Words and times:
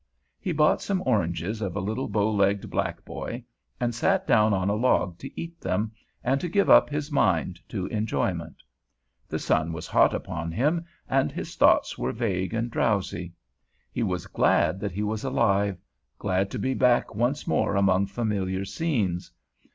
He 0.39 0.51
bought 0.51 0.81
some 0.81 1.03
oranges 1.05 1.61
of 1.61 1.75
a 1.75 1.79
little, 1.79 2.07
bowlegged 2.09 2.71
black 2.71 3.05
boy, 3.05 3.43
and 3.79 3.93
sat 3.93 4.25
down 4.25 4.51
on 4.51 4.67
a 4.67 4.73
log 4.73 5.19
to 5.19 5.39
eat 5.39 5.61
them 5.61 5.91
and 6.23 6.41
to 6.41 6.49
give 6.49 6.71
up 6.71 6.89
his 6.89 7.11
mind 7.11 7.59
to 7.69 7.85
enjoyment. 7.85 8.63
The 9.29 9.37
sun 9.37 9.73
was 9.73 9.85
hot 9.85 10.15
upon 10.15 10.53
him, 10.53 10.85
and 11.07 11.31
his 11.31 11.55
thoughts 11.55 11.99
were 11.99 12.13
vague 12.13 12.51
and 12.55 12.71
drowsy. 12.71 13.33
He 13.91 14.01
was 14.01 14.25
glad 14.25 14.79
that 14.79 14.91
he 14.93 15.03
was 15.03 15.23
alive, 15.23 15.77
glad 16.17 16.49
to 16.49 16.57
be 16.57 16.73
back 16.73 17.13
once 17.13 17.45
more 17.45 17.75
among 17.75 18.07
familiar 18.07 18.65
scenes. 18.65 19.29